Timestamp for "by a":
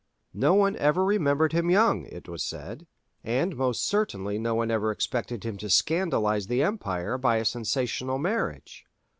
7.19-7.45